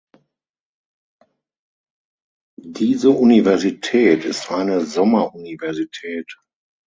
[2.59, 6.37] Diese Universität ist eine Sommeruniversität.